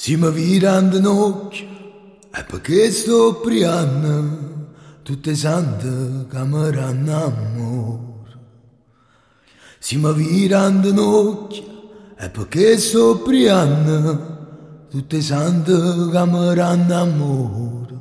Si 0.00 0.14
mi 0.14 0.30
virando 0.30 0.96
in 0.96 1.06
occhio, 1.06 1.66
è 2.30 2.44
perché 2.44 2.92
sto 2.92 3.40
priando 3.42 4.68
tutte 5.02 5.34
sante 5.34 6.24
che 6.30 6.44
mi 6.44 6.70
ranno 6.70 7.24
amore. 7.24 8.38
Si 9.80 9.96
mi 9.96 10.12
virando 10.14 10.88
in 10.88 10.98
occhio, 11.00 11.64
è 12.14 12.30
perché 12.30 12.78
sto 12.78 13.18
priando 13.18 14.86
tutte 14.88 15.20
sante 15.20 15.72
ranno 15.72 16.94
amore. 16.94 17.98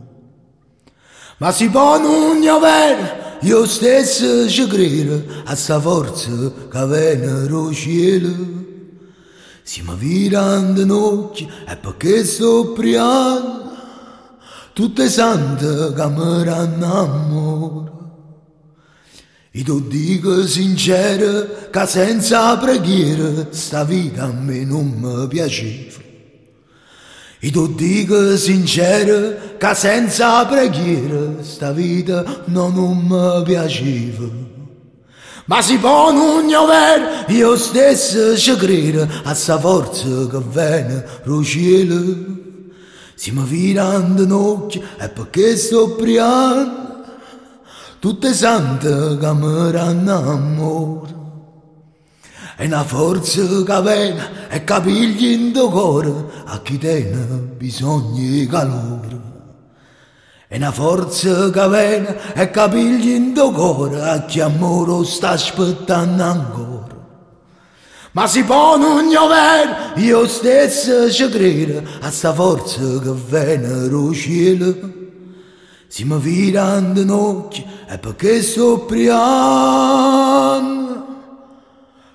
Ma 1.39 1.51
si 1.51 1.67
può 1.67 1.97
non 1.97 2.47
avere, 2.47 3.39
io 3.41 3.65
stesso 3.65 4.47
ci 4.47 4.67
credo 4.67 5.23
a 5.45 5.55
sta 5.55 5.79
forza 5.79 6.29
che 6.29 6.85
viene 6.85 7.47
dal 7.47 7.73
cielo. 7.73 8.75
Si 9.67 9.81
mi 9.81 9.93
virando 9.97 10.97
occhio 10.97 11.49
è 11.65 11.75
perché 11.75 12.23
sto 12.23 12.71
priando 12.71 13.69
tutte 14.71 15.09
sante 15.09 15.93
che 15.93 16.07
mi 16.07 16.43
ranno 16.45 16.93
amore. 16.93 17.91
E 19.51 19.63
tu 19.63 19.85
dico 19.85 20.47
sincero 20.47 21.67
che 21.69 21.85
senza 21.85 22.55
preghiera 22.55 23.47
sta 23.49 23.83
vita 23.83 24.23
a 24.23 24.31
me 24.31 24.63
non 24.63 24.87
mi 24.87 25.27
piaceva. 25.27 25.99
E 27.37 27.51
tu 27.51 27.75
dico 27.75 28.37
sincero 28.37 29.57
che 29.57 29.75
senza 29.75 30.45
preghiera 30.45 31.43
sta 31.43 31.73
vita 31.73 32.23
no, 32.45 32.69
non 32.69 32.99
mi 32.99 33.43
piaceva. 33.43 34.56
Ma 35.47 35.61
si 35.61 35.77
può 35.77 36.11
non 36.11 36.53
avere, 36.53 37.25
io 37.29 37.55
stesso 37.55 38.35
ci 38.37 38.53
credo 38.57 39.07
a 39.23 39.33
sta 39.33 39.57
forza 39.57 40.27
che 40.29 40.39
viene 40.39 41.05
cielo. 41.41 42.35
Si 43.15 43.31
mi 43.31 43.43
virando 43.45 44.23
in 44.23 44.31
occhio 44.33 44.81
è 44.97 45.07
perché 45.07 45.55
sto 45.55 45.95
priando 45.95 47.05
tutte 47.99 48.33
sante 48.33 49.17
che 49.17 49.33
mi 49.33 49.71
ranno 49.71 50.31
amore. 50.31 51.15
È 52.57 52.65
una 52.65 52.83
forza 52.83 53.41
che 53.41 53.81
viene 53.81 54.49
e 54.49 54.63
capigli 54.65 55.27
in 55.31 55.53
tuo 55.53 55.69
cuore 55.69 56.13
a 56.43 56.61
chi 56.61 56.77
tiene 56.77 57.23
bisogno 57.55 58.19
di 58.19 58.45
calore. 58.47 59.36
È 60.49 60.55
una 60.55 60.71
forza 60.71 61.49
che 61.49 61.67
viene 61.67 62.33
e 62.33 62.49
capigli 62.49 63.09
in 63.09 63.33
tuo 63.33 63.51
cuore 63.51 64.01
a 64.01 64.23
chi 64.23 64.39
amore 64.39 65.03
sta 65.03 65.31
aspettando 65.31 66.23
ancora. 66.23 66.95
Ma 68.11 68.27
si 68.27 68.45
può 68.45 68.77
non 68.77 69.13
avere, 69.13 69.99
io 70.01 70.25
stesso 70.25 71.11
ci 71.11 71.27
credo 71.27 71.81
a 71.99 72.09
sta 72.09 72.33
forza 72.33 72.79
che 72.79 73.11
viene 73.27 73.89
dal 73.89 74.13
cielo. 74.13 74.75
Si 75.89 76.05
mi 76.05 76.17
virando 76.17 77.01
in 77.01 77.09
occhio 77.09 77.65
è 77.85 77.97
perché 77.97 78.41
sto 78.41 78.79
priando 78.85 80.07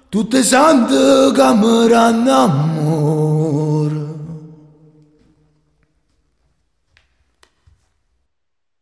tutte 0.08 0.42
sante 0.42 1.32
che 1.34 1.54
mi 1.54 1.92
amore. 1.92 3.21